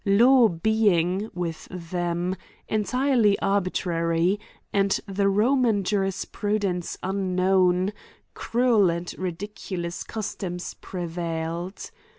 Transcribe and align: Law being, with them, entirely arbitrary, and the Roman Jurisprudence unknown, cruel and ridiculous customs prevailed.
Law 0.03 0.47
being, 0.47 1.29
with 1.35 1.67
them, 1.69 2.35
entirely 2.67 3.37
arbitrary, 3.37 4.39
and 4.73 4.99
the 5.05 5.29
Roman 5.29 5.83
Jurisprudence 5.83 6.97
unknown, 7.03 7.93
cruel 8.33 8.89
and 8.89 9.13
ridiculous 9.19 10.03
customs 10.03 10.73
prevailed. 10.81 11.91